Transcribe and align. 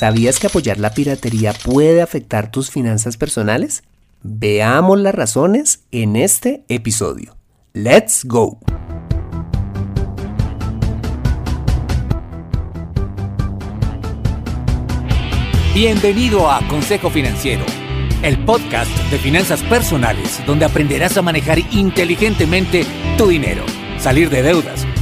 ¿Sabías 0.00 0.38
que 0.38 0.46
apoyar 0.46 0.78
la 0.78 0.94
piratería 0.94 1.52
puede 1.52 2.00
afectar 2.00 2.50
tus 2.50 2.70
finanzas 2.70 3.18
personales? 3.18 3.82
Veamos 4.22 4.98
las 4.98 5.14
razones 5.14 5.80
en 5.92 6.16
este 6.16 6.64
episodio. 6.70 7.36
¡Let's 7.74 8.24
go! 8.24 8.58
Bienvenido 15.74 16.50
a 16.50 16.66
Consejo 16.66 17.10
Financiero, 17.10 17.66
el 18.22 18.42
podcast 18.46 18.90
de 19.10 19.18
finanzas 19.18 19.62
personales 19.64 20.40
donde 20.46 20.64
aprenderás 20.64 21.18
a 21.18 21.22
manejar 21.22 21.58
inteligentemente 21.58 22.86
tu 23.18 23.26
dinero, 23.26 23.66
salir 23.98 24.30
de 24.30 24.40
deudas 24.44 24.86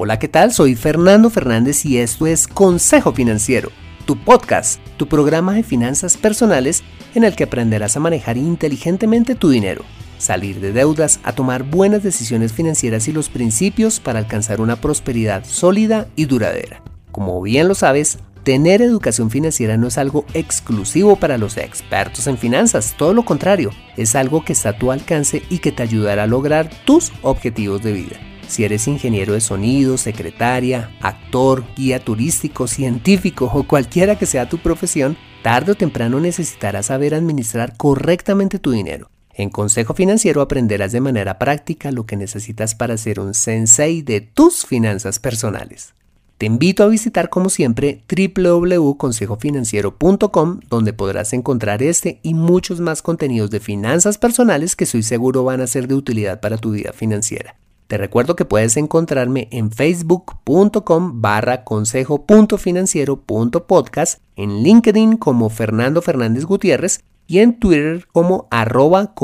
Hola, 0.00 0.20
¿qué 0.20 0.28
tal? 0.28 0.52
Soy 0.52 0.76
Fernando 0.76 1.28
Fernández 1.28 1.84
y 1.84 1.98
esto 1.98 2.28
es 2.28 2.46
Consejo 2.46 3.12
Financiero, 3.12 3.72
tu 4.06 4.16
podcast, 4.16 4.80
tu 4.96 5.08
programa 5.08 5.54
de 5.54 5.64
finanzas 5.64 6.16
personales 6.16 6.84
en 7.16 7.24
el 7.24 7.34
que 7.34 7.42
aprenderás 7.42 7.96
a 7.96 8.00
manejar 8.00 8.36
inteligentemente 8.36 9.34
tu 9.34 9.50
dinero, 9.50 9.82
salir 10.16 10.60
de 10.60 10.72
deudas, 10.72 11.18
a 11.24 11.32
tomar 11.32 11.64
buenas 11.64 12.04
decisiones 12.04 12.52
financieras 12.52 13.08
y 13.08 13.12
los 13.12 13.28
principios 13.28 13.98
para 13.98 14.20
alcanzar 14.20 14.60
una 14.60 14.76
prosperidad 14.76 15.44
sólida 15.44 16.06
y 16.14 16.26
duradera. 16.26 16.80
Como 17.10 17.42
bien 17.42 17.66
lo 17.66 17.74
sabes, 17.74 18.18
Tener 18.44 18.80
educación 18.80 19.30
financiera 19.30 19.76
no 19.76 19.88
es 19.88 19.98
algo 19.98 20.24
exclusivo 20.32 21.16
para 21.16 21.36
los 21.36 21.58
expertos 21.58 22.26
en 22.28 22.38
finanzas, 22.38 22.94
todo 22.96 23.12
lo 23.12 23.24
contrario, 23.24 23.72
es 23.98 24.14
algo 24.14 24.42
que 24.42 24.54
está 24.54 24.70
a 24.70 24.78
tu 24.78 24.90
alcance 24.90 25.42
y 25.50 25.58
que 25.58 25.70
te 25.70 25.82
ayudará 25.82 26.22
a 26.22 26.26
lograr 26.26 26.70
tus 26.86 27.12
objetivos 27.20 27.82
de 27.82 27.92
vida. 27.92 28.27
Si 28.48 28.64
eres 28.64 28.88
ingeniero 28.88 29.34
de 29.34 29.40
sonido, 29.40 29.96
secretaria, 29.98 30.90
actor, 31.02 31.64
guía 31.76 32.00
turístico, 32.00 32.66
científico 32.66 33.50
o 33.52 33.64
cualquiera 33.64 34.16
que 34.16 34.24
sea 34.24 34.48
tu 34.48 34.56
profesión, 34.58 35.18
tarde 35.42 35.72
o 35.72 35.74
temprano 35.74 36.18
necesitarás 36.18 36.86
saber 36.86 37.12
administrar 37.14 37.76
correctamente 37.76 38.58
tu 38.58 38.70
dinero. 38.70 39.10
En 39.34 39.50
Consejo 39.50 39.92
Financiero 39.94 40.40
aprenderás 40.40 40.92
de 40.92 41.02
manera 41.02 41.38
práctica 41.38 41.92
lo 41.92 42.06
que 42.06 42.16
necesitas 42.16 42.74
para 42.74 42.96
ser 42.96 43.20
un 43.20 43.34
sensei 43.34 44.00
de 44.02 44.22
tus 44.22 44.64
finanzas 44.66 45.20
personales. 45.20 45.94
Te 46.38 46.46
invito 46.46 46.82
a 46.84 46.88
visitar 46.88 47.28
como 47.28 47.50
siempre 47.50 48.02
www.consejofinanciero.com 48.08 50.60
donde 50.70 50.92
podrás 50.92 51.32
encontrar 51.34 51.82
este 51.82 52.20
y 52.22 52.34
muchos 52.34 52.80
más 52.80 53.02
contenidos 53.02 53.50
de 53.50 53.60
finanzas 53.60 54.18
personales 54.18 54.74
que 54.74 54.84
estoy 54.84 55.02
seguro 55.02 55.44
van 55.44 55.60
a 55.60 55.66
ser 55.66 55.86
de 55.86 55.96
utilidad 55.96 56.40
para 56.40 56.56
tu 56.56 56.70
vida 56.70 56.92
financiera. 56.92 57.56
Te 57.88 57.96
recuerdo 57.96 58.36
que 58.36 58.44
puedes 58.44 58.76
encontrarme 58.76 59.48
en 59.50 59.72
facebook.com 59.72 61.22
barra 61.22 61.64
consejo.financiero.podcast, 61.64 64.20
en 64.36 64.62
LinkedIn 64.62 65.16
como 65.16 65.48
Fernando 65.48 66.02
Fernández 66.02 66.44
Gutiérrez 66.44 67.00
y 67.26 67.38
en 67.38 67.58
Twitter 67.58 68.06
como 68.12 68.46
arroba. 68.50 69.14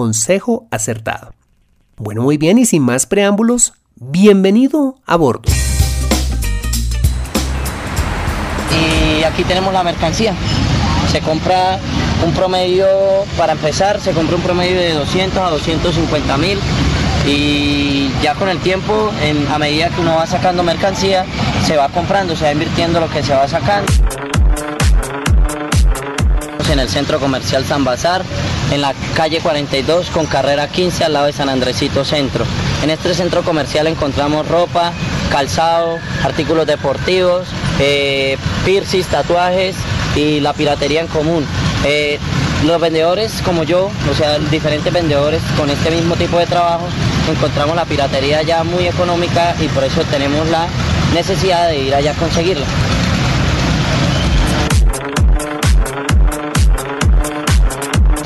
Bueno, 1.99 2.23
muy 2.23 2.39
bien 2.39 2.57
y 2.57 2.65
sin 2.65 2.85
más 2.85 3.05
preámbulos, 3.05 3.75
bienvenido 3.97 4.97
a 5.05 5.17
bordo. 5.17 5.53
Y 8.71 9.25
aquí 9.25 9.45
tenemos 9.45 9.75
la 9.75 9.85
mercancía. 9.85 10.35
Se 11.13 11.21
compra 11.21 11.79
un 12.25 12.33
promedio, 12.33 12.87
para 13.37 13.53
empezar, 13.53 14.01
se 14.01 14.13
compra 14.13 14.37
un 14.37 14.43
promedio 14.43 14.81
de 14.81 14.95
200 14.95 15.39
a 15.39 15.51
250 15.51 16.39
mil 16.39 16.59
y 17.27 18.11
ya 18.23 18.35
con 18.35 18.49
el 18.49 18.59
tiempo, 18.59 19.11
a 19.53 19.59
medida 19.59 19.89
que 19.89 20.01
uno 20.01 20.17
va 20.17 20.27
sacando 20.27 20.63
mercancía, 20.63 21.25
se 21.67 21.77
va 21.77 21.89
comprando, 21.89 22.37
se 22.37 22.45
va 22.45 22.53
invirtiendo 22.53 23.01
lo 23.01 23.09
que 23.09 23.23
se 23.23 23.35
va 23.35 23.49
sacando. 23.49 23.93
En 26.71 26.79
el 26.81 26.89
centro 26.89 27.21
comercial 27.21 27.65
San 27.65 27.85
Bazar, 27.85 28.23
en 28.73 28.81
la 28.81 28.95
calle 29.15 29.41
42 29.41 30.11
con 30.11 30.27
carrera 30.27 30.69
15 30.69 31.05
al 31.05 31.13
lado 31.13 31.27
de 31.27 31.33
San 31.33 31.49
Andresito 31.49 32.05
Centro. 32.05 32.45
En 32.83 32.91
este 32.91 33.15
centro 33.15 33.43
comercial 33.43 33.87
encontramos 33.87 34.49
ropa, 34.49 34.93
calzado, 35.31 35.99
artículos 36.25 36.67
deportivos, 36.67 37.47
eh, 37.79 38.37
tatuajes 39.11 39.77
y 40.17 40.41
la 40.41 40.53
piratería 40.53 41.01
en 41.01 41.07
común. 41.07 41.47
Eh, 41.85 42.19
los 42.67 42.81
vendedores 42.81 43.43
como 43.45 43.63
yo, 43.63 43.91
o 44.11 44.15
sea, 44.15 44.39
diferentes 44.39 44.91
vendedores 44.91 45.43
con 45.57 45.69
este 45.69 45.91
mismo 45.91 46.17
tipo 46.17 46.39
de 46.39 46.47
trabajo, 46.47 46.87
encontramos 47.31 47.77
la 47.77 47.85
piratería 47.85 48.43
ya 48.43 48.65
muy 48.65 48.87
económica 48.87 49.55
y 49.61 49.69
por 49.69 49.85
eso 49.85 50.03
tenemos 50.11 50.49
la 50.49 50.67
necesidad 51.13 51.69
de 51.69 51.79
ir 51.79 51.95
allá 51.95 52.13
a 52.13 52.15
conseguirla. 52.15 52.67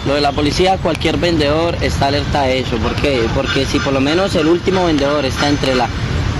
Lo 0.06 0.14
de 0.14 0.20
la 0.22 0.32
policía, 0.32 0.78
cualquier 0.78 1.18
vendedor 1.18 1.76
está 1.82 2.06
alerta 2.06 2.42
a 2.42 2.50
eso. 2.50 2.78
¿Por 2.78 2.94
qué? 2.94 3.26
Porque 3.34 3.66
si 3.66 3.78
por 3.78 3.92
lo 3.92 4.00
menos 4.00 4.34
el 4.36 4.46
último 4.46 4.86
vendedor 4.86 5.26
está 5.26 5.48
entre 5.50 5.74
la 5.74 5.86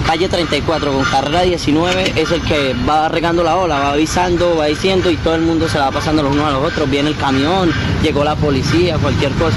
calle 0.07 0.29
34 0.29 0.93
con 0.93 1.05
carrera 1.05 1.43
19 1.43 2.15
es 2.17 2.31
el 2.31 2.43
que 2.43 2.75
va 2.89 3.09
regando 3.09 3.43
la 3.43 3.57
ola, 3.57 3.79
va 3.79 3.93
avisando, 3.93 4.57
va 4.57 4.67
diciendo 4.67 5.11
y 5.11 5.17
todo 5.17 5.35
el 5.35 5.43
mundo 5.43 5.69
se 5.69 5.79
va 5.79 5.91
pasando 5.91 6.23
los 6.23 6.33
unos 6.33 6.47
a 6.47 6.51
los 6.51 6.65
otros. 6.65 6.89
Viene 6.91 7.11
el 7.11 7.17
camión, 7.17 7.73
llegó 8.03 8.25
la 8.25 8.37
policía, 8.37 8.99
cualquier 8.99 9.33
cosa. 9.33 9.57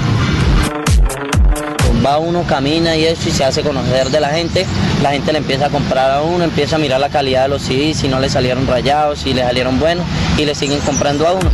Va 2.04 2.18
uno, 2.18 2.42
camina 2.48 2.96
y 2.96 3.04
eso 3.04 3.28
y 3.28 3.32
se 3.32 3.44
hace 3.44 3.62
conocer 3.62 4.10
de 4.10 4.20
la 4.20 4.30
gente. 4.30 4.66
La 5.02 5.12
gente 5.12 5.32
le 5.32 5.38
empieza 5.38 5.66
a 5.66 5.70
comprar 5.70 6.10
a 6.10 6.22
uno, 6.22 6.42
empieza 6.42 6.76
a 6.76 6.78
mirar 6.78 6.98
la 6.98 7.08
calidad 7.08 7.44
de 7.44 7.48
los 7.48 7.62
CDs, 7.62 7.98
si 7.98 8.08
no 8.08 8.18
le 8.18 8.28
salieron 8.28 8.66
rayados, 8.66 9.20
si 9.20 9.32
le 9.32 9.42
salieron 9.42 9.78
buenos 9.78 10.04
y 10.36 10.44
le 10.44 10.54
siguen 10.54 10.80
comprando 10.80 11.28
a 11.28 11.34
uno. 11.34 11.50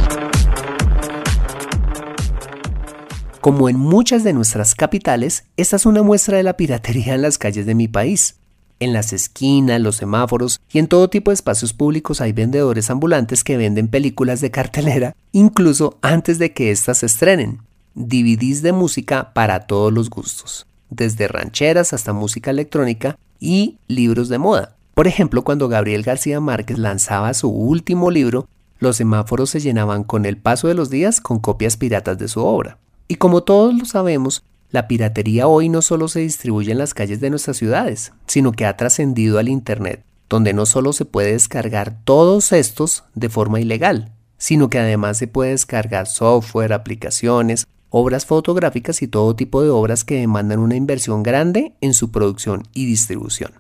Como 3.41 3.69
en 3.69 3.79
muchas 3.79 4.25
de 4.25 4.33
nuestras 4.33 4.75
capitales, 4.75 5.45
esta 5.57 5.77
es 5.77 5.87
una 5.87 6.03
muestra 6.03 6.39
de 6.39 6.43
la 6.43 6.57
piratería 6.57 7.15
en 7.15 7.23
las 7.23 7.39
calles 7.39 7.67
de 7.67 7.75
mi 7.75 7.87
país. 7.87 8.38
En 8.81 8.93
las 8.93 9.13
esquinas, 9.13 9.81
los 9.81 9.97
semáforos 9.97 10.61
y 10.73 10.79
en 10.79 10.87
todo 10.87 11.11
tipo 11.11 11.31
de 11.31 11.35
espacios 11.35 11.73
públicos 11.73 12.21
hay 12.21 12.33
vendedores 12.33 12.91
ambulantes 12.91 13.43
que 13.43 13.57
venden 13.57 13.89
películas 13.89 14.41
de 14.41 14.53
cartelera 14.53 15.17
incluso 15.33 15.99
antes 16.01 16.39
de 16.39 16.53
que 16.53 16.71
éstas 16.71 16.99
se 16.99 17.07
estrenen. 17.07 17.61
DVDs 17.95 18.63
de 18.63 18.73
música 18.73 19.33
para 19.35 19.67
todos 19.67 19.93
los 19.93 20.09
gustos, 20.09 20.67
desde 20.91 21.27
rancheras 21.27 21.93
hasta 21.93 22.13
música 22.13 22.53
electrónica 22.53 23.19
y 23.41 23.79
libros 23.89 24.29
de 24.29 24.39
moda. 24.39 24.77
Por 24.95 25.09
ejemplo, 25.09 25.43
cuando 25.43 25.69
Gabriel 25.69 26.05
García 26.05 26.41
Márquez 26.41 26.79
lanzaba 26.79 27.35
su 27.35 27.49
último 27.49 28.13
libro, 28.13 28.49
los 28.79 28.97
semáforos 28.97 29.51
se 29.51 29.59
llenaban 29.59 30.05
con 30.05 30.25
el 30.25 30.37
paso 30.37 30.69
de 30.69 30.75
los 30.75 30.91
días 30.91 31.21
con 31.21 31.41
copias 31.41 31.77
piratas 31.77 32.19
de 32.19 32.29
su 32.29 32.45
obra. 32.45 32.79
Y 33.09 33.17
como 33.17 33.43
todos 33.43 33.75
lo 33.77 33.85
sabemos, 33.85 34.45
la 34.71 34.87
piratería 34.87 35.47
hoy 35.47 35.69
no 35.69 35.81
solo 35.81 36.09
se 36.09 36.21
distribuye 36.21 36.73
en 36.73 36.79
las 36.79 36.93
calles 36.93 37.21
de 37.21 37.31
nuestras 37.31 37.57
ciudades, 37.57 38.13
sino 38.27 38.53
que 38.53 38.67
ha 38.67 38.77
trascendido 38.77 39.39
al 39.39 39.49
Internet, 39.49 40.03
donde 40.29 40.53
no 40.53 40.67
solo 40.67 40.93
se 40.93 41.07
puede 41.07 41.33
descargar 41.33 41.97
todos 42.05 42.53
estos 42.53 43.05
de 43.15 43.31
forma 43.31 43.61
ilegal, 43.61 44.13
sino 44.37 44.69
que 44.69 44.79
además 44.79 45.17
se 45.17 45.27
puede 45.27 45.51
descargar 45.53 46.07
software, 46.07 46.75
aplicaciones, 46.75 47.67
obras 47.89 48.27
fotográficas 48.27 49.01
y 49.01 49.09
todo 49.09 49.35
tipo 49.35 49.63
de 49.63 49.71
obras 49.71 50.05
que 50.05 50.21
demandan 50.21 50.59
una 50.59 50.77
inversión 50.77 51.23
grande 51.23 51.73
en 51.81 51.95
su 51.95 52.11
producción 52.11 52.65
y 52.75 52.85
distribución. 52.85 53.53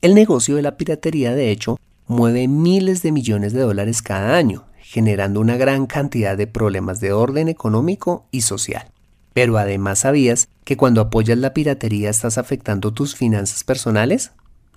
El 0.00 0.14
negocio 0.14 0.56
de 0.56 0.62
la 0.62 0.76
piratería, 0.78 1.34
de 1.34 1.50
hecho, 1.50 1.78
mueve 2.06 2.48
miles 2.48 3.02
de 3.02 3.12
millones 3.12 3.52
de 3.52 3.60
dólares 3.60 4.00
cada 4.00 4.36
año, 4.36 4.64
generando 4.80 5.40
una 5.40 5.56
gran 5.56 5.86
cantidad 5.86 6.36
de 6.36 6.46
problemas 6.46 7.00
de 7.00 7.12
orden 7.12 7.48
económico 7.48 8.26
y 8.30 8.42
social. 8.42 8.93
Pero 9.34 9.58
además 9.58 9.98
sabías 9.98 10.48
que 10.64 10.76
cuando 10.76 11.00
apoyas 11.02 11.36
la 11.36 11.52
piratería 11.52 12.08
estás 12.08 12.38
afectando 12.38 12.94
tus 12.94 13.16
finanzas 13.16 13.64
personales? 13.64 14.30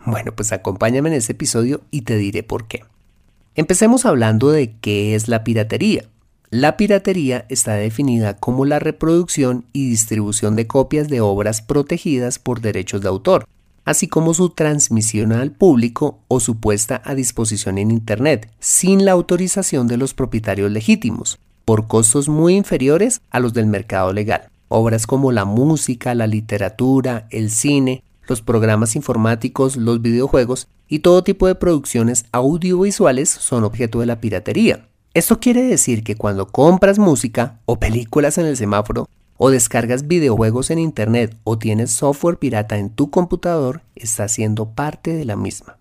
Bueno, 0.06 0.33
pues 0.36 0.51
acompáñame 0.51 1.09
en 1.09 1.15
este 1.15 1.33
episodio 1.33 1.81
y 1.92 2.01
te 2.01 2.18
diré 2.18 2.44
por 2.44 2.68
qué. 2.68 2.83
Empecemos 3.56 4.06
hablando 4.06 4.51
de 4.51 4.74
qué 4.81 5.15
es 5.15 5.27
la 5.27 5.44
piratería. 5.44 6.06
La 6.50 6.77
piratería 6.77 7.45
está 7.50 7.74
definida 7.74 8.36
como 8.36 8.65
la 8.65 8.80
reproducción 8.80 9.65
y 9.74 9.89
distribución 9.89 10.56
de 10.56 10.65
copias 10.65 11.09
de 11.09 11.21
obras 11.21 11.62
protegidas 11.62 12.39
por 12.39 12.62
derechos 12.62 13.01
de 13.01 13.09
autor, 13.09 13.45
así 13.83 14.07
como 14.07 14.33
su 14.33 14.50
transmisión 14.51 15.33
al 15.33 15.51
público 15.51 16.19
o 16.27 16.39
su 16.39 16.59
puesta 16.59 17.01
a 17.04 17.15
disposición 17.15 17.77
en 17.77 17.92
Internet, 17.92 18.50
sin 18.59 19.06
la 19.06 19.12
autorización 19.12 19.88
de 19.88 19.98
los 19.98 20.13
propietarios 20.13 20.71
legítimos, 20.71 21.38
por 21.68 21.88
costos 21.88 22.30
muy 22.30 22.56
inferiores 22.56 23.19
a 23.30 23.42
los 23.42 23.52
del 23.52 23.66
mercado 23.66 24.14
legal. 24.14 24.48
Obras 24.69 25.06
como 25.06 25.34
la 25.34 25.44
música, 25.44 26.16
la 26.16 26.25
literatura, 26.25 27.28
el 27.30 27.52
cine, 27.52 28.06
los 28.25 28.42
programas 28.42 28.96
informáticos, 28.96 29.75
los 29.75 30.02
videojuegos 30.02 30.69
y 30.88 31.00
todo 31.00 31.25
tipo 31.25 31.46
de 31.46 31.56
producciones 31.56 32.24
audiovisuales 32.31 33.28
son 33.28 33.66
objeto 33.66 34.00
de 34.00 34.06
la 34.06 34.22
piratería. 34.22 34.88
Esto 35.14 35.42
quiere 35.42 35.62
decir 35.62 36.06
que 36.06 36.16
cuando 36.16 36.48
compras 36.48 37.00
música 37.00 37.60
o 37.66 37.78
películas 37.78 38.38
en 38.38 38.46
el 38.46 38.56
semáforo, 38.56 39.10
o 39.36 39.50
descargas 39.50 40.08
videojuegos 40.08 40.72
en 40.72 40.80
Internet 40.80 41.36
o 41.44 41.58
tienes 41.58 41.92
software 41.92 42.38
pirata 42.38 42.78
en 42.78 42.92
tu 42.92 43.12
computador, 43.12 43.81
está 43.94 44.30
siendo 44.30 44.69
parte 44.69 45.14
de 45.14 45.25
la 45.25 45.36
misma. 45.36 45.75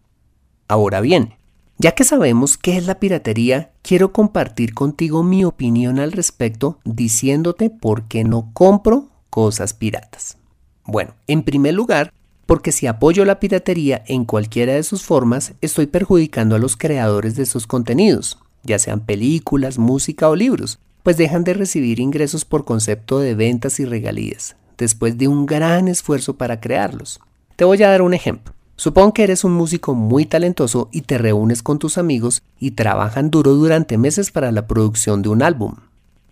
Ahora 0.67 1.00
bien, 1.00 1.35
ya 1.78 1.93
que 1.93 2.05
sabemos 2.05 2.56
qué 2.56 2.76
es 2.76 2.87
la 2.87 2.99
piratería, 2.99 3.70
quiero 3.82 4.12
compartir 4.12 4.73
contigo 4.73 5.23
mi 5.23 5.44
opinión 5.44 5.99
al 5.99 6.12
respecto 6.12 6.78
diciéndote 6.84 7.70
por 7.70 8.05
qué 8.05 8.25
no 8.25 8.50
compro 8.55 9.08
cosas 9.28 9.75
piratas. 9.75 10.38
Bueno, 10.84 11.14
en 11.26 11.43
primer 11.43 11.75
lugar, 11.75 12.12
porque 12.46 12.73
si 12.73 12.87
apoyo 12.87 13.25
la 13.25 13.40
piratería 13.40 14.02
en 14.06 14.25
cualquiera 14.25 14.73
de 14.73 14.84
sus 14.84 15.05
formas, 15.05 15.52
estoy 15.61 15.87
perjudicando 15.87 16.55
a 16.55 16.58
los 16.58 16.76
creadores 16.76 17.37
de 17.37 17.43
esos 17.43 17.67
contenidos, 17.67 18.38
ya 18.62 18.78
sean 18.78 19.00
películas, 19.00 19.78
música 19.78 20.28
o 20.28 20.37
libros, 20.37 20.78
pues 21.02 21.17
dejan 21.17 21.44
de 21.44 21.55
recibir 21.55 22.00
ingresos 22.00 22.44
por 22.44 22.64
concepto 22.64 23.20
de 23.20 23.34
ventas 23.34 23.78
y 23.81 23.84
regalías, 23.84 24.56
después 24.78 25.19
de 25.19 25.28
un 25.28 25.44
gran 25.44 25.88
esfuerzo 25.88 26.37
para 26.37 26.61
crearlos. 26.61 27.20
Te 27.56 27.64
voy 27.64 27.82
a 27.82 27.90
dar 27.90 28.02
un 28.02 28.14
ejemplo. 28.14 28.56
Supón 28.76 29.12
que 29.12 29.25
eres 29.25 29.43
un 29.43 29.52
músico 29.52 29.94
muy 29.94 30.26
talentoso 30.26 30.88
y 30.93 31.02
te 31.02 31.19
reúnes 31.19 31.62
con 31.62 31.78
tus 31.78 31.99
amigos 31.99 32.43
y 32.61 32.73
trabajan 32.73 33.31
duro 33.31 33.55
durante 33.55 33.99
meses 33.99 34.31
para 34.31 34.52
la 34.52 34.67
producción 34.67 35.23
de 35.23 35.31
un 35.31 35.43
álbum. 35.43 35.76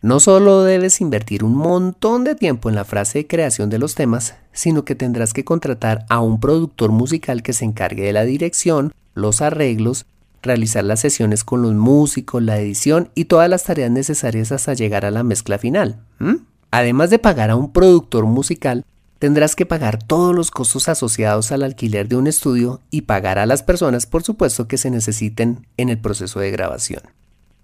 No 0.02 0.20
solo 0.20 0.62
debes 0.62 1.00
invertir 1.00 1.42
un 1.42 1.54
montón 1.54 2.24
de 2.24 2.34
tiempo 2.34 2.68
en 2.68 2.74
la 2.74 2.84
frase 2.84 3.20
de 3.20 3.26
creación 3.26 3.70
de 3.70 3.78
los 3.78 3.94
temas, 3.94 4.34
sino 4.52 4.84
que 4.84 4.94
tendrás 4.94 5.32
que 5.32 5.44
contratar 5.44 6.04
a 6.10 6.20
un 6.20 6.38
productor 6.38 6.92
musical 6.92 7.42
que 7.42 7.54
se 7.54 7.64
encargue 7.64 8.04
de 8.04 8.12
la 8.12 8.24
dirección, 8.24 8.92
los 9.14 9.40
arreglos 9.40 10.04
realizar 10.44 10.84
las 10.84 11.00
sesiones 11.00 11.42
con 11.42 11.62
los 11.62 11.74
músicos, 11.74 12.42
la 12.42 12.58
edición 12.58 13.10
y 13.14 13.24
todas 13.24 13.48
las 13.48 13.64
tareas 13.64 13.90
necesarias 13.90 14.52
hasta 14.52 14.74
llegar 14.74 15.04
a 15.04 15.10
la 15.10 15.22
mezcla 15.22 15.58
final. 15.58 16.00
Además 16.70 17.10
de 17.10 17.18
pagar 17.18 17.50
a 17.50 17.56
un 17.56 17.72
productor 17.72 18.26
musical, 18.26 18.84
tendrás 19.18 19.56
que 19.56 19.66
pagar 19.66 20.02
todos 20.02 20.34
los 20.34 20.50
costos 20.50 20.88
asociados 20.88 21.52
al 21.52 21.62
alquiler 21.62 22.08
de 22.08 22.16
un 22.16 22.26
estudio 22.26 22.80
y 22.90 23.02
pagar 23.02 23.38
a 23.38 23.46
las 23.46 23.62
personas, 23.62 24.06
por 24.06 24.22
supuesto, 24.22 24.68
que 24.68 24.78
se 24.78 24.90
necesiten 24.90 25.66
en 25.76 25.88
el 25.88 25.98
proceso 25.98 26.40
de 26.40 26.50
grabación. 26.50 27.02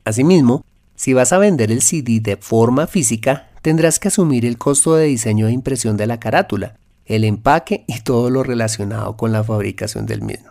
Asimismo, 0.05 0.65
si 0.97 1.13
vas 1.13 1.33
a 1.33 1.39
vender 1.39 1.71
el 1.71 1.83
CD 1.83 2.21
de 2.21 2.37
forma 2.37 2.87
física, 2.87 3.49
tendrás 3.63 3.99
que 3.99 4.09
asumir 4.09 4.45
el 4.45 4.59
costo 4.59 4.95
de 4.95 5.07
diseño 5.07 5.49
e 5.49 5.53
impresión 5.53 5.97
de 5.97 6.07
la 6.07 6.21
carátula, 6.21 6.77
el 7.07 7.25
empaque 7.25 7.85
y 7.87 8.01
todo 8.01 8.31
lo 8.31 8.43
relacionado 8.43 9.17
con 9.17 9.33
la 9.33 9.43
fabricación 9.43 10.07
del 10.07 10.23
mismo. 10.23 10.51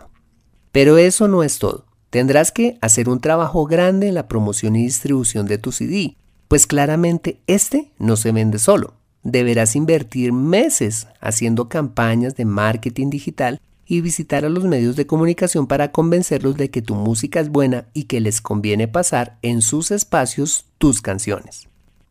Pero 0.72 0.98
eso 0.98 1.28
no 1.28 1.42
es 1.42 1.58
todo. 1.58 1.86
Tendrás 2.10 2.52
que 2.52 2.78
hacer 2.80 3.08
un 3.08 3.20
trabajo 3.20 3.66
grande 3.66 4.08
en 4.08 4.14
la 4.14 4.28
promoción 4.28 4.76
y 4.76 4.84
distribución 4.84 5.46
de 5.46 5.58
tu 5.58 5.72
CD, 5.72 6.16
pues 6.48 6.66
claramente 6.66 7.40
este 7.46 7.92
no 7.98 8.16
se 8.16 8.32
vende 8.32 8.58
solo. 8.58 8.94
Deberás 9.22 9.76
invertir 9.76 10.32
meses 10.32 11.06
haciendo 11.20 11.68
campañas 11.68 12.36
de 12.36 12.44
marketing 12.44 13.10
digital 13.10 13.60
y 13.86 14.00
visitar 14.00 14.44
a 14.44 14.48
los 14.48 14.64
medios 14.64 14.96
de 14.96 15.06
comunicación 15.06 15.66
para 15.66 15.90
convencerlos 15.90 16.56
de 16.56 16.70
que 16.70 16.80
tu 16.80 16.94
música 16.94 17.40
es 17.40 17.48
buena 17.48 17.86
y 17.92 18.04
que 18.04 18.20
les 18.20 18.40
conviene 18.40 18.86
pasar 18.86 19.38
en 19.42 19.62
sus 19.62 19.90
espacios 19.90 20.66
tus 20.78 21.02
canciones. 21.02 21.66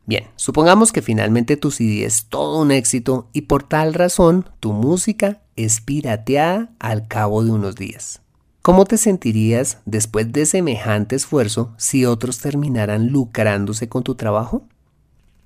Bien, 0.05 0.25
supongamos 0.35 0.91
que 0.91 1.01
finalmente 1.01 1.55
tu 1.55 1.71
CD 1.71 2.03
es 2.03 2.25
todo 2.25 2.61
un 2.61 2.71
éxito 2.71 3.29
y 3.31 3.43
por 3.43 3.63
tal 3.63 3.93
razón 3.93 4.45
tu 4.59 4.73
música 4.73 5.41
es 5.55 5.81
pirateada 5.81 6.71
al 6.79 7.07
cabo 7.07 7.43
de 7.43 7.51
unos 7.51 7.75
días. 7.75 8.21
¿Cómo 8.61 8.85
te 8.85 8.97
sentirías 8.97 9.77
después 9.85 10.33
de 10.33 10.45
semejante 10.45 11.15
esfuerzo 11.15 11.73
si 11.77 12.05
otros 12.05 12.39
terminaran 12.39 13.07
lucrándose 13.07 13.87
con 13.87 14.03
tu 14.03 14.15
trabajo? 14.15 14.63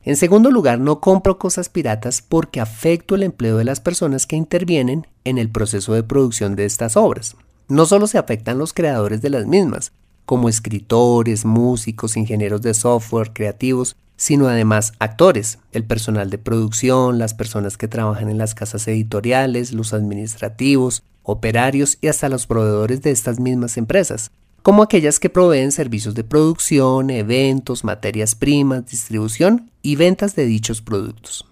En 0.05 0.17
segundo 0.17 0.51
lugar, 0.51 0.79
no 0.79 1.00
compro 1.00 1.39
cosas 1.39 1.69
piratas 1.69 2.21
porque 2.21 2.59
afecto 2.59 3.15
el 3.15 3.23
empleo 3.23 3.57
de 3.57 3.63
las 3.63 3.79
personas 3.79 4.25
que 4.25 4.35
intervienen 4.35 5.07
en 5.23 5.38
el 5.38 5.50
proceso 5.50 5.94
de 5.94 6.03
producción 6.03 6.57
de 6.57 6.65
estas 6.65 6.97
obras. 6.97 7.38
No 7.69 7.85
solo 7.85 8.07
se 8.07 8.17
afectan 8.17 8.57
los 8.57 8.73
creadores 8.73 9.21
de 9.21 9.29
las 9.29 9.47
mismas, 9.47 9.94
como 10.25 10.50
escritores, 10.50 11.45
músicos, 11.45 12.17
ingenieros 12.17 12.61
de 12.61 12.73
software, 12.73 13.31
creativos, 13.31 13.95
sino 14.17 14.50
además 14.50 14.91
actores, 15.00 15.59
el 15.71 15.85
personal 15.85 16.29
de 16.29 16.38
producción, 16.38 17.17
las 17.17 17.33
personas 17.33 17.77
que 17.77 17.88
trabajan 17.88 18.29
en 18.29 18.38
las 18.38 18.56
casas 18.56 18.85
editoriales, 18.89 19.71
los 19.71 19.94
administrativos, 19.94 21.03
operarios 21.23 21.97
y 22.01 22.07
hasta 22.07 22.27
los 22.27 22.45
proveedores 22.45 23.01
de 23.01 23.11
estas 23.11 23.39
mismas 23.39 23.77
empresas, 23.77 24.31
como 24.63 24.81
aquellas 24.81 25.19
que 25.19 25.30
proveen 25.30 25.74
servicios 25.74 26.15
de 26.15 26.24
producción, 26.24 27.10
eventos, 27.10 27.83
materias 27.83 28.33
primas, 28.33 28.86
distribución 28.86 29.69
y 29.81 29.98
ventas 29.98 30.36
de 30.36 30.45
dichos 30.45 30.81
productos. 30.81 31.45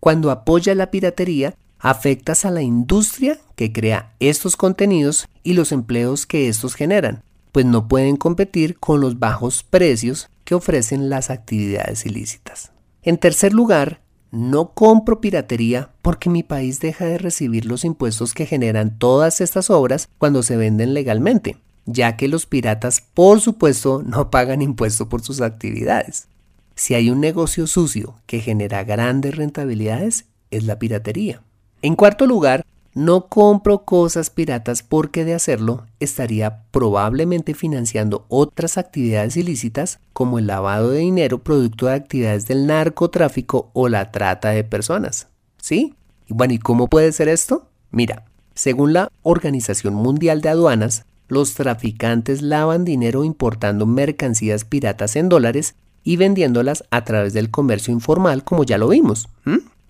Cuando 0.00 0.30
apoya 0.30 0.74
la 0.74 0.90
piratería, 0.90 1.54
afectas 1.78 2.44
a 2.44 2.50
la 2.50 2.60
industria 2.60 3.38
que 3.56 3.72
crea 3.72 4.12
estos 4.20 4.56
contenidos 4.56 5.26
y 5.42 5.54
los 5.54 5.72
empleos 5.72 6.26
que 6.26 6.48
estos 6.48 6.74
generan, 6.74 7.22
pues 7.52 7.64
no 7.64 7.88
pueden 7.88 8.16
competir 8.16 8.78
con 8.78 9.00
los 9.00 9.18
bajos 9.18 9.62
precios 9.62 10.28
que 10.44 10.54
ofrecen 10.54 11.08
las 11.08 11.30
actividades 11.30 12.04
ilícitas. 12.04 12.72
En 13.02 13.16
tercer 13.16 13.54
lugar, 13.54 14.02
no 14.30 14.74
compro 14.74 15.22
piratería 15.22 15.90
porque 16.02 16.28
mi 16.28 16.42
país 16.42 16.80
deja 16.80 17.06
de 17.06 17.16
recibir 17.16 17.64
los 17.64 17.86
impuestos 17.86 18.34
que 18.34 18.44
generan 18.44 18.98
todas 18.98 19.40
estas 19.40 19.70
obras 19.70 20.10
cuando 20.18 20.42
se 20.42 20.58
venden 20.58 20.92
legalmente, 20.92 21.56
ya 21.90 22.16
que 22.16 22.28
los 22.28 22.44
piratas, 22.44 23.02
por 23.14 23.40
supuesto, 23.40 24.02
no 24.04 24.30
pagan 24.30 24.60
impuesto 24.60 25.08
por 25.08 25.22
sus 25.22 25.40
actividades. 25.40 26.28
Si 26.74 26.94
hay 26.94 27.08
un 27.08 27.20
negocio 27.20 27.66
sucio 27.66 28.14
que 28.26 28.40
genera 28.40 28.84
grandes 28.84 29.34
rentabilidades, 29.34 30.26
es 30.50 30.64
la 30.64 30.78
piratería. 30.78 31.42
En 31.80 31.96
cuarto 31.96 32.26
lugar, 32.26 32.64
no 32.92 33.28
compro 33.28 33.84
cosas 33.84 34.28
piratas 34.28 34.82
porque 34.82 35.24
de 35.24 35.32
hacerlo 35.32 35.86
estaría 35.98 36.64
probablemente 36.72 37.54
financiando 37.54 38.26
otras 38.28 38.76
actividades 38.76 39.36
ilícitas 39.38 39.98
como 40.12 40.38
el 40.38 40.46
lavado 40.46 40.90
de 40.90 40.98
dinero 40.98 41.38
producto 41.42 41.86
de 41.86 41.94
actividades 41.94 42.46
del 42.46 42.66
narcotráfico 42.66 43.70
o 43.72 43.88
la 43.88 44.10
trata 44.12 44.50
de 44.50 44.62
personas. 44.62 45.28
¿Sí? 45.56 45.94
Bueno, 46.28 46.52
¿y 46.52 46.58
cómo 46.58 46.88
puede 46.88 47.12
ser 47.12 47.28
esto? 47.28 47.68
Mira, 47.90 48.26
según 48.54 48.92
la 48.92 49.10
Organización 49.22 49.94
Mundial 49.94 50.42
de 50.42 50.50
Aduanas, 50.50 51.06
los 51.28 51.54
traficantes 51.54 52.42
lavan 52.42 52.84
dinero 52.84 53.24
importando 53.24 53.86
mercancías 53.86 54.64
piratas 54.64 55.16
en 55.16 55.28
dólares 55.28 55.74
y 56.02 56.16
vendiéndolas 56.16 56.84
a 56.90 57.04
través 57.04 57.32
del 57.34 57.50
comercio 57.50 57.92
informal 57.92 58.44
como 58.44 58.64
ya 58.64 58.78
lo 58.78 58.88
vimos. 58.88 59.28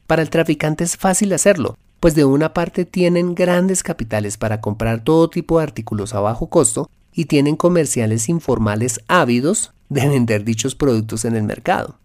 Para 0.07 0.23
el 0.23 0.31
traficante 0.31 0.85
es 0.85 0.97
fácil 0.97 1.33
hacerlo, 1.33 1.77
pues 2.01 2.15
de 2.15 2.25
una 2.25 2.55
parte 2.55 2.85
tienen 2.85 3.35
grandes 3.35 3.83
capitales 3.83 4.37
para 4.37 4.61
comprar 4.61 5.03
todo 5.05 5.31
tipo 5.31 5.59
de 5.59 5.65
artículos 5.65 6.15
a 6.15 6.21
bajo 6.21 6.49
costo 6.49 6.91
y 7.15 7.27
tienen 7.27 7.57
comerciales 7.57 8.29
informales 8.29 9.01
ávidos 9.09 9.73
de 9.89 10.09
vender 10.09 10.45
dichos 10.45 10.75
productos 10.75 11.25
en 11.25 11.37
el 11.37 11.43
mercado. 11.43 11.97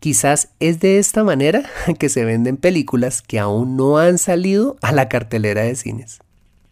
Quizás 0.00 0.50
es 0.60 0.80
de 0.80 0.98
esta 0.98 1.24
manera 1.24 1.64
que 1.98 2.08
se 2.08 2.24
venden 2.24 2.56
películas 2.56 3.22
que 3.22 3.38
aún 3.38 3.76
no 3.76 3.98
han 3.98 4.18
salido 4.18 4.76
a 4.82 4.92
la 4.92 5.08
cartelera 5.08 5.62
de 5.62 5.76
cines. 5.76 6.18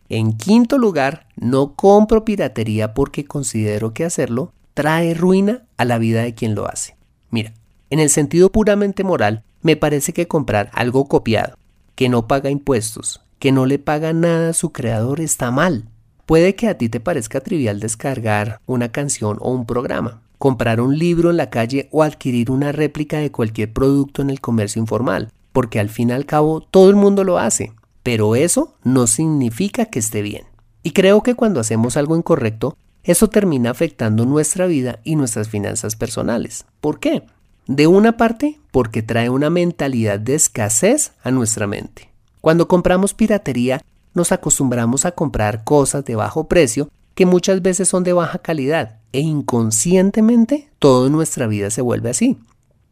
En 0.08 0.37
quinto 0.37 0.78
lugar, 0.78 1.26
no 1.37 1.75
compro 1.75 2.25
piratería 2.25 2.94
porque 2.94 3.25
considero 3.25 3.94
que 3.94 4.04
hacerlo 4.04 4.52
trae 4.75 5.14
ruina 5.14 5.62
a 5.76 5.84
la 5.84 5.99
vida 5.99 6.23
de 6.23 6.34
quien 6.34 6.54
lo 6.54 6.68
hace. 6.68 6.96
Mira, 7.30 7.54
en 7.90 8.00
el 8.00 8.11
sentido 8.11 8.50
puramente 8.50 9.04
moral, 9.04 9.42
me 9.62 9.76
parece 9.76 10.12
que 10.12 10.28
comprar 10.28 10.70
algo 10.75 11.06
copiado, 11.06 11.56
que 11.94 12.08
no 12.08 12.26
paga 12.28 12.50
impuestos, 12.50 13.23
que 13.38 13.52
no 13.52 13.66
le 13.66 13.78
paga 13.78 14.12
nada 14.12 14.50
a 14.50 14.54
su 14.54 14.73
creador 14.73 15.20
está 15.20 15.50
mal. 15.50 15.84
Puede 16.26 16.54
que 16.54 16.68
a 16.68 16.76
ti 16.76 16.88
te 16.88 17.00
parezca 17.00 17.40
trivial 17.40 17.80
descargar 17.80 18.61
una 18.66 18.90
canción 18.90 19.38
o 19.40 19.52
un 19.52 19.64
programa, 19.64 20.23
comprar 20.38 20.80
un 20.80 20.99
libro 20.99 21.30
en 21.30 21.37
la 21.37 21.50
calle 21.50 21.88
o 21.92 22.02
adquirir 22.02 22.50
una 22.50 22.73
réplica 22.73 23.18
de 23.18 23.30
cualquier 23.30 23.73
producto 23.73 24.23
en 24.23 24.30
el 24.30 24.40
comercio 24.40 24.80
informal, 24.80 25.30
porque 25.52 25.80
al 25.80 25.88
fin 25.88 26.11
y 26.11 26.12
al 26.12 26.26
cabo 26.26 26.61
todo 26.61 26.90
el 26.90 26.96
mundo 26.96 27.25
lo 27.25 27.38
hace, 27.38 27.73
pero 28.04 28.37
eso 28.37 28.76
no 28.84 29.08
significa 29.08 29.87
que 29.87 29.99
esté 29.99 30.23
bien. 30.23 30.44
Y 30.84 30.92
creo 30.92 31.23
que 31.23 31.34
cuando 31.34 31.58
hacemos 31.58 31.96
algo 31.96 32.16
incorrecto, 32.16 32.76
eso 33.02 33.28
termina 33.28 33.70
afectando 33.70 34.26
nuestra 34.26 34.66
vida 34.66 35.00
y 35.02 35.16
nuestras 35.16 35.49
finanzas 35.49 35.96
personales. 35.96 36.66
¿Por 36.80 37.00
qué? 37.00 37.25
De 37.66 37.87
una 37.87 38.16
parte, 38.16 38.61
porque 38.70 39.02
trae 39.02 39.30
una 39.30 39.50
mentalidad 39.50 40.20
de 40.20 40.34
escasez 40.34 41.12
a 41.25 41.30
nuestra 41.30 41.66
mente. 41.66 42.11
Cuando 42.40 42.68
compramos 42.68 43.14
piratería, 43.14 43.82
nos 44.12 44.32
acostumbramos 44.32 45.06
a 45.06 45.12
comprar 45.12 45.64
cosas 45.64 46.04
de 46.04 46.14
bajo 46.14 46.46
precio 46.46 46.90
que 47.14 47.25
muchas 47.25 47.62
veces 47.62 47.88
son 47.88 48.04
de 48.04 48.12
baja 48.12 48.38
calidad 48.38 48.99
e 49.12 49.20
inconscientemente 49.20 50.68
todo 50.78 51.06
en 51.06 51.12
nuestra 51.12 51.46
vida 51.46 51.70
se 51.70 51.80
vuelve 51.80 52.11
así. 52.11 52.38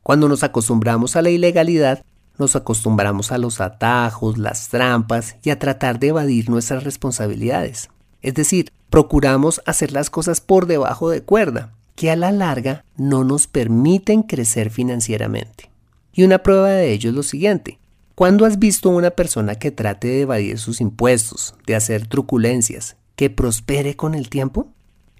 Cuando 0.02 0.28
nos 0.28 0.42
acostumbramos 0.42 1.16
a 1.16 1.22
la 1.22 1.30
ilegalidad, 1.30 2.02
nos 2.42 2.56
acostumbramos 2.56 3.32
a 3.32 3.38
los 3.38 3.60
atajos, 3.60 4.36
las 4.36 4.68
trampas 4.68 5.36
y 5.42 5.50
a 5.50 5.58
tratar 5.58 5.98
de 5.98 6.08
evadir 6.08 6.50
nuestras 6.50 6.84
responsabilidades. 6.84 7.88
Es 8.20 8.34
decir, 8.34 8.72
procuramos 8.90 9.62
hacer 9.64 9.92
las 9.92 10.10
cosas 10.10 10.40
por 10.40 10.66
debajo 10.66 11.08
de 11.08 11.22
cuerda, 11.22 11.72
que 11.94 12.10
a 12.10 12.16
la 12.16 12.32
larga 12.32 12.84
no 12.96 13.24
nos 13.24 13.46
permiten 13.46 14.22
crecer 14.22 14.70
financieramente. 14.70 15.70
Y 16.12 16.24
una 16.24 16.42
prueba 16.42 16.68
de 16.68 16.92
ello 16.92 17.10
es 17.10 17.16
lo 17.16 17.22
siguiente. 17.22 17.78
¿Cuándo 18.14 18.44
has 18.44 18.58
visto 18.58 18.90
a 18.90 18.94
una 18.94 19.12
persona 19.12 19.54
que 19.54 19.70
trate 19.70 20.08
de 20.08 20.20
evadir 20.22 20.58
sus 20.58 20.80
impuestos, 20.80 21.54
de 21.66 21.76
hacer 21.76 22.06
truculencias, 22.06 22.96
que 23.16 23.30
prospere 23.30 23.96
con 23.96 24.14
el 24.14 24.28
tiempo? 24.28 24.68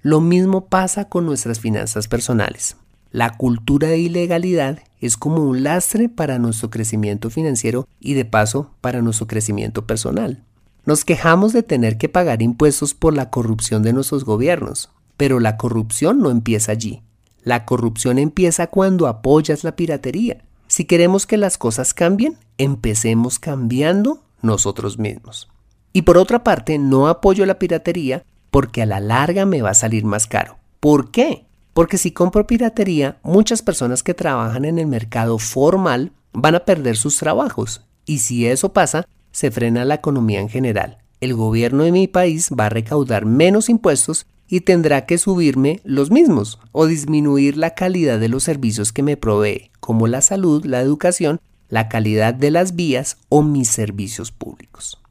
Lo 0.01 0.21
mismo 0.21 0.65
pasa 0.65 1.09
con 1.09 1.25
nuestras 1.25 1.59
finanzas 1.59 2.07
personales. 2.07 2.75
La 3.13 3.37
cultura 3.37 3.89
de 3.89 3.99
ilegalidad 3.99 4.79
es 4.99 5.17
como 5.17 5.43
un 5.43 5.61
lastre 5.61 6.09
para 6.09 6.39
nuestro 6.39 6.71
crecimiento 6.71 7.29
financiero 7.29 7.87
y 7.99 8.15
de 8.15 8.25
paso 8.25 8.71
para 8.81 9.03
nuestro 9.03 9.27
crecimiento 9.27 9.85
personal. 9.85 10.43
Nos 10.85 11.05
quejamos 11.05 11.53
de 11.53 11.61
tener 11.61 11.99
que 11.99 12.09
pagar 12.09 12.41
impuestos 12.41 12.95
por 12.95 13.13
la 13.13 13.29
corrupción 13.29 13.83
de 13.83 13.93
nuestros 13.93 14.25
gobiernos, 14.25 14.89
pero 15.15 15.39
la 15.39 15.57
corrupción 15.57 16.21
no 16.21 16.31
empieza 16.31 16.71
allí. 16.71 17.03
La 17.43 17.65
corrupción 17.65 18.17
empieza 18.17 18.65
cuando 18.65 19.05
apoyas 19.05 19.63
la 19.63 19.75
piratería. 19.75 20.43
Si 20.65 20.85
queremos 20.85 21.27
que 21.27 21.37
las 21.37 21.59
cosas 21.59 21.93
cambien, 21.93 22.39
empecemos 22.57 23.37
cambiando 23.37 24.23
nosotros 24.41 24.97
mismos. 24.97 25.49
Y 25.93 26.01
por 26.01 26.17
otra 26.17 26.43
parte, 26.43 26.79
no 26.79 27.07
apoyo 27.07 27.45
la 27.45 27.59
piratería 27.59 28.23
porque 28.49 28.81
a 28.81 28.87
la 28.87 28.99
larga 28.99 29.45
me 29.45 29.61
va 29.61 29.69
a 29.69 29.75
salir 29.75 30.03
más 30.03 30.25
caro. 30.25 30.57
¿Por 30.79 31.11
qué? 31.11 31.45
Porque 31.73 31.97
si 31.97 32.11
compro 32.11 32.45
piratería, 32.45 33.17
muchas 33.23 33.61
personas 33.61 34.03
que 34.03 34.13
trabajan 34.13 34.65
en 34.65 34.79
el 34.79 34.87
mercado 34.87 35.39
formal 35.39 36.11
van 36.31 36.55
a 36.55 36.65
perder 36.65 36.97
sus 36.97 37.17
trabajos. 37.17 37.81
Y 38.05 38.19
si 38.19 38.45
eso 38.45 38.73
pasa, 38.73 39.07
se 39.31 39.51
frena 39.51 39.85
la 39.85 39.95
economía 39.95 40.39
en 40.39 40.49
general. 40.49 40.99
El 41.19 41.33
gobierno 41.33 41.83
de 41.83 41.91
mi 41.91 42.07
país 42.07 42.49
va 42.57 42.67
a 42.67 42.69
recaudar 42.69 43.25
menos 43.25 43.69
impuestos 43.69 44.25
y 44.47 44.61
tendrá 44.61 45.05
que 45.05 45.17
subirme 45.17 45.79
los 45.83 46.11
mismos 46.11 46.59
o 46.71 46.85
disminuir 46.85 47.57
la 47.57 47.73
calidad 47.73 48.19
de 48.19 48.29
los 48.29 48.43
servicios 48.43 48.91
que 48.91 49.01
me 49.01 49.17
provee, 49.17 49.71
como 49.79 50.05
la 50.07 50.21
salud, 50.21 50.65
la 50.65 50.81
educación, 50.81 51.39
la 51.69 51.89
calidad 51.89 52.35
de 52.35 52.51
las 52.51 52.75
vías 52.75 53.17
o 53.29 53.41
mis 53.41 53.69
servicios 53.69 54.31
públicos. 54.31 55.01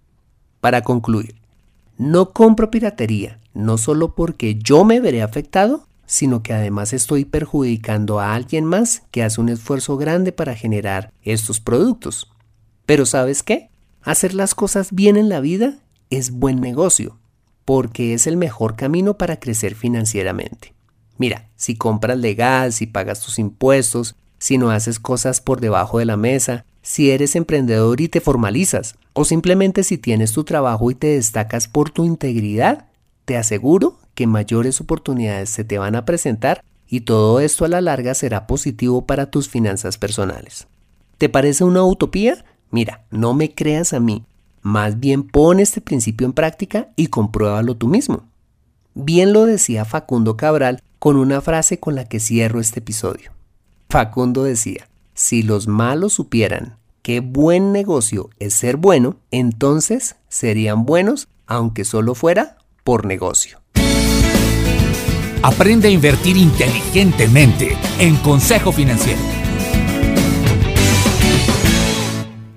Para 0.61 0.83
concluir, 0.83 1.35
no 1.99 2.31
compro 2.31 2.71
piratería, 2.71 3.40
no 3.52 3.78
solo 3.78 4.14
porque 4.14 4.54
yo 4.57 4.85
me 4.85 5.00
veré 5.00 5.23
afectado, 5.23 5.87
sino 6.12 6.42
que 6.42 6.52
además 6.52 6.92
estoy 6.92 7.25
perjudicando 7.25 8.21
a 8.21 8.35
alguien 8.35 8.66
más 8.66 9.02
que 9.11 9.23
hace 9.23 9.40
un 9.40 9.49
esfuerzo 9.49 9.97
grande 9.97 10.31
para 10.31 10.54
generar 10.54 11.11
estos 11.23 11.59
productos. 11.59 12.31
Pero 12.85 13.07
¿sabes 13.07 13.42
qué? 13.42 13.71
Hacer 14.02 14.35
las 14.35 14.54
cosas 14.54 14.92
bien 14.92 15.16
en 15.16 15.31
la 15.31 15.40
vida 15.40 15.78
es 16.11 16.31
buen 16.31 16.61
negocio, 16.61 17.16
porque 17.64 18.12
es 18.12 18.26
el 18.26 18.37
mejor 18.37 18.76
camino 18.76 19.16
para 19.16 19.40
crecer 19.40 19.75
financieramente. 19.75 20.75
Mira, 21.16 21.49
si 21.57 21.76
compras 21.76 22.19
legal, 22.19 22.75
si 22.75 22.87
pagas 22.87 23.23
tus 23.23 23.38
impuestos, 23.38 24.14
si 24.37 24.59
no 24.59 24.71
haces 24.71 25.00
cosas 25.00 25.40
por 25.40 25.62
debajo 25.62 25.99
de 25.99 26.04
la 26.04 26.19
mesa, 26.19 26.66
si 26.83 27.11
eres 27.11 27.37
emprendedor 27.37 28.02
y 28.02 28.09
te 28.09 28.21
formalizas, 28.21 28.97
o 29.14 29.25
simplemente 29.25 29.83
si 29.83 29.97
tienes 29.97 30.33
tu 30.33 30.45
trabajo 30.45 30.90
y 30.90 30.95
te 30.95 31.07
destacas 31.07 31.69
por 31.69 31.88
tu 31.88 32.04
integridad, 32.04 32.88
te 33.25 33.38
aseguro 33.38 34.01
que 34.14 34.26
mayores 34.26 34.81
oportunidades 34.81 35.50
se 35.50 35.64
te 35.64 35.78
van 35.78 35.95
a 35.95 36.04
presentar 36.04 36.64
y 36.87 37.02
todo 37.02 37.40
esto 37.40 37.64
a 37.64 37.69
la 37.69 37.81
larga 37.81 38.14
será 38.14 38.47
positivo 38.47 39.07
para 39.07 39.31
tus 39.31 39.49
finanzas 39.49 39.97
personales. 39.97 40.66
¿Te 41.19 41.28
parece 41.28 41.64
una 41.64 41.85
utopía? 41.85 42.45
Mira, 42.71 43.04
no 43.11 43.33
me 43.33 43.54
creas 43.54 43.92
a 43.92 44.00
mí, 44.00 44.25
más 44.61 45.00
bien 45.00 45.23
pon 45.23 45.61
este 45.61 45.81
principio 45.81 46.26
en 46.26 46.33
práctica 46.33 46.88
y 46.97 47.07
compruébalo 47.07 47.76
tú 47.76 47.88
mismo. 47.88 48.25
Bien 48.95 49.33
lo 49.33 49.47
decía 49.47 49.85
Facundo 49.85 50.37
Cabral 50.37 50.83
con 50.99 51.16
una 51.16 51.40
frase 51.40 51.81
con 51.81 51.95
la 51.95 52.04
que 52.04 52.21
cierro 52.21 52.61
este 52.61 52.81
episodio. 52.81 53.33
Facundo 53.88 54.45
decía, 54.45 54.88
si 55.14 55.42
los 55.42 55.69
malos 55.69 56.12
supieran 56.12 56.76
qué 57.02 57.21
buen 57.21 57.73
negocio 57.73 58.31
es 58.38 58.54
ser 58.54 58.76
bueno, 58.76 59.16
entonces 59.31 60.16
serían 60.28 60.85
buenos 60.85 61.28
aunque 61.47 61.85
solo 61.85 62.14
fuera 62.14 62.59
por 62.85 63.07
negocio. 63.07 63.62
Aprende 65.44 65.88
a 65.88 65.90
invertir 65.90 66.37
inteligentemente 66.37 67.76
en 67.99 68.14
Consejo 68.18 68.70
Financiero. 68.70 69.18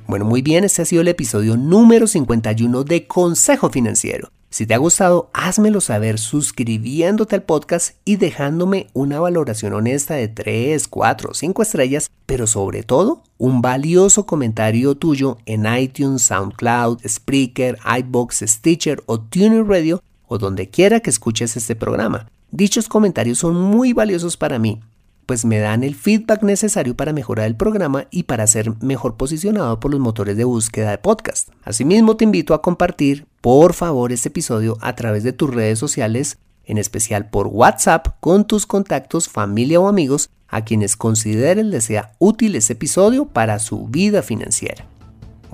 Bueno, 0.06 0.26
muy 0.26 0.44
bien, 0.44 0.64
este 0.64 0.84
ha 0.84 0.86
sido 0.86 1.02
el 1.02 1.08
episodio 1.08 1.58
número 1.58 2.06
51 2.06 2.84
de 2.84 3.08
Consejo 3.08 3.72
Financiero. 3.72 4.30
Si 4.52 4.68
te 4.68 4.76
ha 4.76 4.78
gustado, 4.78 5.32
házmelo 5.34 5.82
saber 5.82 6.20
suscribiéndote 6.20 7.36
al 7.36 7.42
podcast 7.42 7.96
y 8.06 8.18
dejándome 8.18 8.86
una 8.94 9.20
valoración 9.20 9.74
honesta 9.74 10.14
de 10.14 10.28
3, 10.28 10.88
4, 10.88 11.34
5 11.34 11.62
estrellas, 11.64 12.12
pero 12.28 12.46
sobre 12.46 12.84
todo 12.84 13.24
un 13.40 13.64
valioso 13.64 14.28
comentario 14.28 14.94
tuyo 14.94 15.40
en 15.48 15.66
iTunes, 15.66 16.22
SoundCloud, 16.22 17.00
Spreaker, 17.08 17.80
iBox, 18.00 18.44
Stitcher 18.46 19.02
o 19.08 19.20
TuneIn 19.20 19.68
Radio 19.68 20.04
o 20.28 20.38
donde 20.38 20.70
quiera 20.70 21.00
que 21.00 21.10
escuches 21.10 21.58
este 21.58 21.76
programa. 21.76 22.28
Dichos 22.56 22.88
comentarios 22.88 23.40
son 23.40 23.62
muy 23.62 23.92
valiosos 23.92 24.38
para 24.38 24.60
mí 24.60 24.80
pues 25.26 25.44
me 25.44 25.60
dan 25.60 25.84
el 25.84 25.96
feedback 25.96 26.44
necesario 26.44 26.96
para 26.96 27.12
mejorar 27.12 27.48
el 27.48 27.56
programa 27.56 28.08
y 28.12 28.24
para 28.24 28.48
ser 28.48 28.72
mejor 28.84 29.18
posicionado 29.18 29.80
por 29.80 29.92
los 29.92 30.00
motores 30.00 30.38
de 30.38 30.44
búsqueda 30.44 30.92
de 30.92 30.98
podcast. 30.98 31.50
Asimismo, 31.64 32.16
te 32.16 32.26
invito 32.26 32.54
a 32.54 32.62
compartir, 32.62 33.26
por 33.42 33.74
favor, 33.74 34.12
este 34.12 34.30
episodio 34.30 34.78
a 34.82 34.96
través 34.96 35.24
de 35.24 35.34
tus 35.34 35.54
redes 35.54 35.80
sociales, 35.80 36.38
en 36.64 36.78
especial 36.78 37.30
por 37.30 37.48
WhatsApp, 37.48 38.08
con 38.20 38.46
tus 38.46 38.68
contactos, 38.68 39.28
familia 39.28 39.80
o 39.80 39.88
amigos 39.88 40.30
a 40.48 40.64
quienes 40.64 40.96
consideren 40.96 41.72
les 41.72 41.86
sea 41.86 42.12
útil 42.20 42.56
este 42.56 42.74
episodio 42.74 43.26
para 43.26 43.58
su 43.58 43.88
vida 43.88 44.22
financiera. 44.22 44.86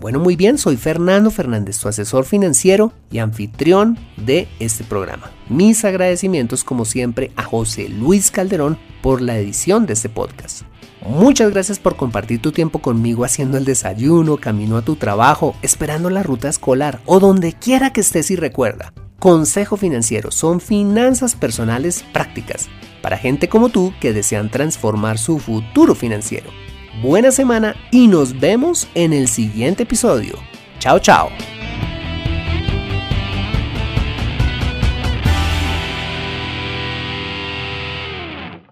Bueno, 0.01 0.19
muy 0.19 0.35
bien, 0.35 0.57
soy 0.57 0.77
Fernando 0.77 1.29
Fernández, 1.29 1.77
tu 1.77 1.87
asesor 1.87 2.25
financiero 2.25 2.91
y 3.11 3.19
anfitrión 3.19 3.99
de 4.17 4.47
este 4.59 4.83
programa. 4.83 5.29
Mis 5.47 5.85
agradecimientos, 5.85 6.63
como 6.63 6.85
siempre, 6.85 7.31
a 7.35 7.43
José 7.43 7.87
Luis 7.87 8.31
Calderón 8.31 8.79
por 9.03 9.21
la 9.21 9.37
edición 9.37 9.85
de 9.85 9.93
este 9.93 10.09
podcast. 10.09 10.63
Muchas 11.05 11.51
gracias 11.51 11.77
por 11.77 11.97
compartir 11.97 12.41
tu 12.41 12.51
tiempo 12.51 12.79
conmigo 12.79 13.25
haciendo 13.25 13.59
el 13.59 13.65
desayuno, 13.65 14.37
camino 14.37 14.77
a 14.77 14.81
tu 14.81 14.95
trabajo, 14.95 15.55
esperando 15.61 16.09
la 16.09 16.23
ruta 16.23 16.49
escolar 16.49 16.99
o 17.05 17.19
donde 17.19 17.53
quiera 17.53 17.93
que 17.93 18.01
estés 18.01 18.31
y 18.31 18.35
recuerda. 18.35 18.93
Consejo 19.19 19.77
Financiero 19.77 20.31
son 20.31 20.61
finanzas 20.61 21.35
personales 21.35 22.03
prácticas 22.11 22.69
para 23.03 23.19
gente 23.19 23.49
como 23.49 23.69
tú 23.69 23.93
que 24.01 24.13
desean 24.13 24.49
transformar 24.49 25.19
su 25.19 25.37
futuro 25.37 25.93
financiero 25.93 26.49
buena 27.01 27.31
semana 27.31 27.75
y 27.91 28.07
nos 28.07 28.39
vemos 28.39 28.87
en 28.95 29.13
el 29.13 29.27
siguiente 29.27 29.83
episodio. 29.83 30.35
Chao, 30.79 30.99
chao. 30.99 31.29